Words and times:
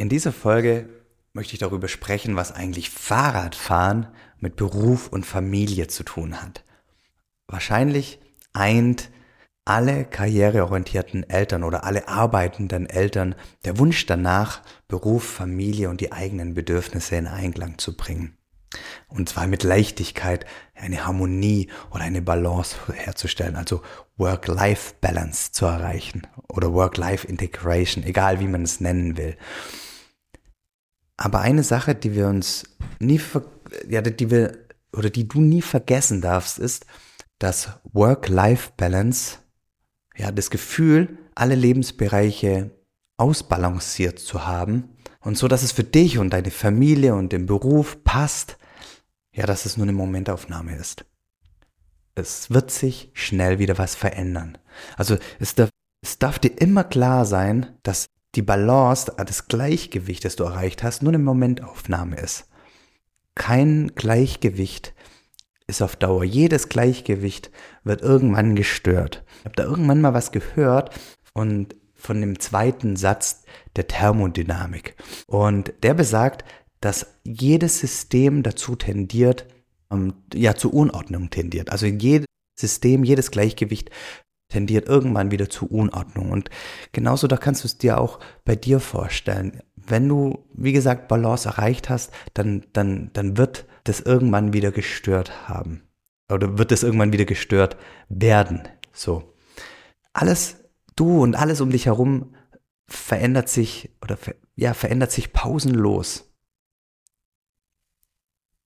In 0.00 0.08
dieser 0.08 0.32
Folge 0.32 0.88
möchte 1.34 1.52
ich 1.52 1.58
darüber 1.58 1.86
sprechen, 1.86 2.34
was 2.34 2.52
eigentlich 2.52 2.88
Fahrradfahren 2.88 4.06
mit 4.38 4.56
Beruf 4.56 5.08
und 5.08 5.26
Familie 5.26 5.88
zu 5.88 6.04
tun 6.04 6.40
hat. 6.40 6.64
Wahrscheinlich 7.46 8.18
eint 8.54 9.10
alle 9.66 10.06
karriereorientierten 10.06 11.28
Eltern 11.28 11.64
oder 11.64 11.84
alle 11.84 12.08
arbeitenden 12.08 12.88
Eltern 12.88 13.34
der 13.66 13.78
Wunsch 13.78 14.06
danach, 14.06 14.62
Beruf, 14.88 15.22
Familie 15.22 15.90
und 15.90 16.00
die 16.00 16.12
eigenen 16.12 16.54
Bedürfnisse 16.54 17.16
in 17.16 17.26
Einklang 17.26 17.76
zu 17.76 17.94
bringen. 17.94 18.38
Und 19.08 19.28
zwar 19.28 19.46
mit 19.48 19.64
Leichtigkeit 19.64 20.46
eine 20.74 21.04
Harmonie 21.06 21.68
oder 21.90 22.04
eine 22.04 22.22
Balance 22.22 22.74
herzustellen, 22.90 23.56
also 23.56 23.82
Work-Life-Balance 24.16 25.52
zu 25.52 25.66
erreichen 25.66 26.26
oder 26.48 26.72
Work-Life-Integration, 26.72 28.02
egal 28.04 28.40
wie 28.40 28.48
man 28.48 28.62
es 28.62 28.80
nennen 28.80 29.18
will. 29.18 29.36
Aber 31.20 31.40
eine 31.40 31.62
Sache, 31.62 31.94
die 31.94 32.14
wir 32.14 32.28
uns 32.28 32.64
nie, 32.98 33.20
ja, 33.86 34.00
die 34.00 34.30
wir, 34.30 34.56
oder 34.96 35.10
die 35.10 35.28
du 35.28 35.42
nie 35.42 35.60
vergessen 35.60 36.22
darfst, 36.22 36.58
ist, 36.58 36.86
dass 37.38 37.68
Work-Life-Balance, 37.92 39.36
ja, 40.16 40.32
das 40.32 40.48
Gefühl, 40.48 41.18
alle 41.34 41.56
Lebensbereiche 41.56 42.70
ausbalanciert 43.18 44.18
zu 44.18 44.46
haben 44.46 44.96
und 45.20 45.36
so, 45.36 45.46
dass 45.46 45.62
es 45.62 45.72
für 45.72 45.84
dich 45.84 46.16
und 46.16 46.30
deine 46.30 46.50
Familie 46.50 47.14
und 47.14 47.32
den 47.32 47.44
Beruf 47.44 48.02
passt, 48.02 48.56
ja, 49.30 49.44
dass 49.44 49.66
es 49.66 49.76
nur 49.76 49.84
eine 49.84 49.92
Momentaufnahme 49.92 50.74
ist. 50.74 51.04
Es 52.14 52.50
wird 52.50 52.70
sich 52.70 53.10
schnell 53.12 53.58
wieder 53.58 53.76
was 53.76 53.94
verändern. 53.94 54.56
Also 54.96 55.18
es 55.38 55.54
darf, 55.54 55.68
es 56.02 56.18
darf 56.18 56.38
dir 56.38 56.58
immer 56.58 56.84
klar 56.84 57.26
sein, 57.26 57.76
dass 57.82 58.06
die 58.34 58.42
Balance, 58.42 59.12
das 59.16 59.48
Gleichgewicht, 59.48 60.24
das 60.24 60.36
du 60.36 60.44
erreicht 60.44 60.82
hast, 60.82 61.02
nur 61.02 61.12
eine 61.12 61.22
Momentaufnahme 61.22 62.16
ist. 62.16 62.48
Kein 63.34 63.92
Gleichgewicht 63.94 64.94
ist 65.66 65.82
auf 65.82 65.96
Dauer. 65.96 66.24
Jedes 66.24 66.68
Gleichgewicht 66.68 67.50
wird 67.84 68.02
irgendwann 68.02 68.54
gestört. 68.54 69.24
Ich 69.38 69.44
habe 69.46 69.56
da 69.56 69.64
irgendwann 69.64 70.00
mal 70.00 70.14
was 70.14 70.32
gehört 70.32 70.94
und 71.32 71.74
von 71.94 72.20
dem 72.20 72.38
zweiten 72.40 72.96
Satz 72.96 73.44
der 73.76 73.86
Thermodynamik. 73.86 74.96
Und 75.26 75.72
der 75.82 75.94
besagt, 75.94 76.44
dass 76.80 77.14
jedes 77.24 77.78
System 77.78 78.42
dazu 78.42 78.74
tendiert, 78.74 79.46
ähm, 79.90 80.14
ja, 80.34 80.54
zur 80.54 80.72
Unordnung 80.74 81.30
tendiert. 81.30 81.70
Also 81.70 81.86
jedes 81.86 82.26
System, 82.58 83.04
jedes 83.04 83.30
Gleichgewicht 83.30 83.90
tendiert 84.50 84.86
irgendwann 84.86 85.30
wieder 85.30 85.48
zu 85.48 85.66
Unordnung. 85.66 86.30
Und 86.30 86.50
genauso 86.92 87.26
da 87.26 87.36
kannst 87.36 87.64
du 87.64 87.66
es 87.66 87.78
dir 87.78 87.98
auch 87.98 88.20
bei 88.44 88.56
dir 88.56 88.80
vorstellen. 88.80 89.62
Wenn 89.74 90.06
du, 90.08 90.44
wie 90.52 90.72
gesagt, 90.72 91.08
Balance 91.08 91.48
erreicht 91.48 91.88
hast, 91.88 92.12
dann, 92.34 92.66
dann, 92.72 93.10
dann 93.14 93.36
wird 93.38 93.66
das 93.84 94.00
irgendwann 94.00 94.52
wieder 94.52 94.70
gestört 94.70 95.48
haben. 95.48 95.82
Oder 96.30 96.58
wird 96.58 96.70
es 96.70 96.82
irgendwann 96.82 97.12
wieder 97.12 97.24
gestört 97.24 97.76
werden. 98.08 98.68
So. 98.92 99.34
Alles, 100.12 100.56
du 100.96 101.22
und 101.22 101.34
alles 101.34 101.60
um 101.60 101.70
dich 101.70 101.86
herum 101.86 102.34
verändert 102.86 103.48
sich 103.48 103.90
oder 104.02 104.18
ja, 104.56 104.74
verändert 104.74 105.12
sich 105.12 105.32
pausenlos. 105.32 106.30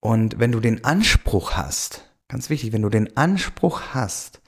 Und 0.00 0.40
wenn 0.40 0.52
du 0.52 0.60
den 0.60 0.84
Anspruch 0.84 1.52
hast, 1.52 2.12
ganz 2.28 2.50
wichtig, 2.50 2.72
wenn 2.72 2.82
du 2.82 2.88
den 2.88 3.16
Anspruch 3.16 3.80
hast, 3.94 4.41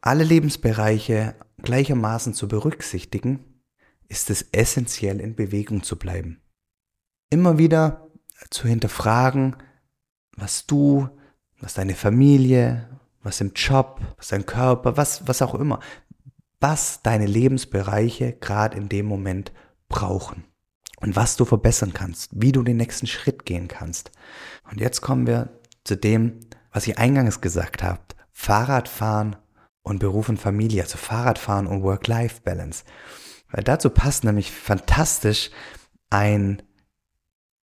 alle 0.00 0.24
Lebensbereiche 0.24 1.34
gleichermaßen 1.62 2.34
zu 2.34 2.48
berücksichtigen, 2.48 3.62
ist 4.08 4.30
es 4.30 4.42
essentiell, 4.52 5.20
in 5.20 5.34
Bewegung 5.34 5.82
zu 5.82 5.98
bleiben. 5.98 6.40
Immer 7.30 7.58
wieder 7.58 8.08
zu 8.50 8.68
hinterfragen, 8.68 9.56
was 10.36 10.66
du, 10.66 11.08
was 11.60 11.74
deine 11.74 11.94
Familie, 11.94 12.88
was 13.22 13.40
im 13.40 13.52
Job, 13.54 14.00
was 14.16 14.28
dein 14.28 14.46
Körper, 14.46 14.96
was, 14.96 15.26
was 15.26 15.42
auch 15.42 15.54
immer, 15.54 15.80
was 16.60 17.02
deine 17.02 17.26
Lebensbereiche 17.26 18.32
gerade 18.32 18.76
in 18.76 18.88
dem 18.88 19.06
Moment 19.06 19.52
brauchen 19.88 20.44
und 21.00 21.16
was 21.16 21.36
du 21.36 21.44
verbessern 21.44 21.92
kannst, 21.92 22.30
wie 22.32 22.52
du 22.52 22.62
den 22.62 22.76
nächsten 22.76 23.06
Schritt 23.06 23.44
gehen 23.44 23.68
kannst. 23.68 24.10
Und 24.70 24.80
jetzt 24.80 25.00
kommen 25.00 25.26
wir 25.26 25.60
zu 25.84 25.96
dem, 25.96 26.40
was 26.72 26.86
ich 26.86 26.98
eingangs 26.98 27.40
gesagt 27.40 27.82
habe. 27.82 28.00
Fahrradfahren 28.32 29.36
und 29.82 29.98
Beruf 29.98 30.28
und 30.28 30.38
Familie, 30.38 30.82
also 30.82 30.98
Fahrradfahren 30.98 31.66
und 31.66 31.82
Work-Life-Balance. 31.82 32.84
Weil 33.50 33.64
dazu 33.64 33.90
passt 33.90 34.24
nämlich 34.24 34.50
fantastisch 34.50 35.50
ein, 36.10 36.62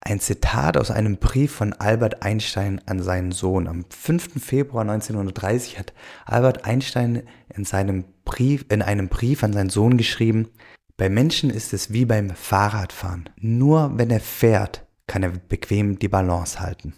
ein 0.00 0.20
Zitat 0.20 0.76
aus 0.76 0.90
einem 0.90 1.18
Brief 1.18 1.52
von 1.52 1.72
Albert 1.72 2.22
Einstein 2.22 2.80
an 2.86 3.02
seinen 3.02 3.32
Sohn. 3.32 3.68
Am 3.68 3.84
5. 3.88 4.42
Februar 4.42 4.82
1930 4.82 5.78
hat 5.78 5.92
Albert 6.24 6.64
Einstein 6.64 7.22
in 7.54 7.64
seinem 7.64 8.04
Brief, 8.24 8.64
in 8.68 8.82
einem 8.82 9.08
Brief 9.08 9.44
an 9.44 9.52
seinen 9.52 9.70
Sohn 9.70 9.96
geschrieben, 9.96 10.48
bei 10.96 11.08
Menschen 11.08 11.50
ist 11.50 11.72
es 11.72 11.92
wie 11.92 12.04
beim 12.04 12.30
Fahrradfahren. 12.30 13.30
Nur 13.36 13.96
wenn 13.96 14.10
er 14.10 14.20
fährt, 14.20 14.84
kann 15.06 15.22
er 15.22 15.30
bequem 15.30 15.98
die 16.00 16.08
Balance 16.08 16.58
halten. 16.58 16.92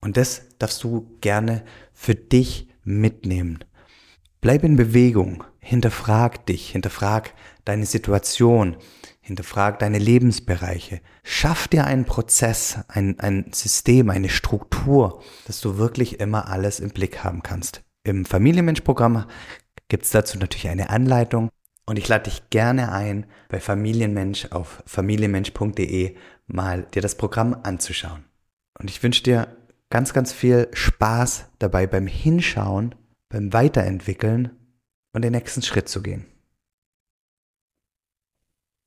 Und 0.00 0.16
das 0.16 0.42
darfst 0.58 0.82
du 0.82 1.18
gerne 1.20 1.64
für 1.92 2.14
dich 2.14 2.68
mitnehmen. 2.86 3.58
Bleib 4.40 4.64
in 4.64 4.76
Bewegung, 4.76 5.44
hinterfrag 5.58 6.46
dich, 6.46 6.70
hinterfrag 6.70 7.34
deine 7.64 7.84
Situation, 7.84 8.76
hinterfrag 9.20 9.80
deine 9.80 9.98
Lebensbereiche. 9.98 11.00
Schaff 11.24 11.66
dir 11.68 11.84
einen 11.84 12.04
Prozess, 12.04 12.78
ein, 12.88 13.18
ein 13.18 13.50
System, 13.52 14.08
eine 14.08 14.28
Struktur, 14.28 15.22
dass 15.46 15.60
du 15.60 15.78
wirklich 15.78 16.20
immer 16.20 16.48
alles 16.48 16.80
im 16.80 16.90
Blick 16.90 17.24
haben 17.24 17.42
kannst. 17.42 17.82
Im 18.04 18.24
Familienmensch-Programm 18.24 19.26
gibt 19.88 20.04
es 20.04 20.10
dazu 20.10 20.38
natürlich 20.38 20.68
eine 20.68 20.90
Anleitung 20.90 21.50
und 21.86 21.98
ich 21.98 22.06
lade 22.06 22.30
dich 22.30 22.50
gerne 22.50 22.92
ein, 22.92 23.26
bei 23.48 23.58
Familienmensch 23.58 24.46
auf 24.52 24.82
familienmensch.de 24.86 26.16
mal 26.46 26.82
dir 26.94 27.02
das 27.02 27.16
Programm 27.16 27.56
anzuschauen. 27.62 28.24
Und 28.78 28.90
ich 28.90 29.02
wünsche 29.02 29.22
dir 29.22 29.56
ganz, 29.90 30.12
ganz 30.12 30.32
viel 30.32 30.68
Spaß 30.72 31.46
dabei 31.58 31.86
beim 31.86 32.06
Hinschauen, 32.06 32.94
beim 33.28 33.52
Weiterentwickeln 33.52 34.50
und 35.12 35.22
den 35.22 35.32
nächsten 35.32 35.62
Schritt 35.62 35.88
zu 35.88 36.02
gehen. 36.02 36.26